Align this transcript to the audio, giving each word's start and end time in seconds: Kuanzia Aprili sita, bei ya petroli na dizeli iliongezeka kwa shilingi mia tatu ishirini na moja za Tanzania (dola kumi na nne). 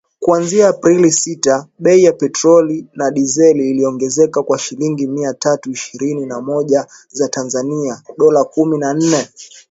Kuanzia 0.23 0.65
Aprili 0.73 1.11
sita, 1.11 1.55
bei 1.83 1.99
ya 2.03 2.13
petroli 2.13 2.87
na 2.95 3.11
dizeli 3.11 3.69
iliongezeka 3.69 4.43
kwa 4.43 4.59
shilingi 4.59 5.07
mia 5.07 5.33
tatu 5.33 5.71
ishirini 5.71 6.25
na 6.25 6.41
moja 6.41 6.87
za 7.09 7.29
Tanzania 7.29 8.01
(dola 8.17 8.43
kumi 8.43 8.77
na 8.77 8.93
nne). 8.93 9.27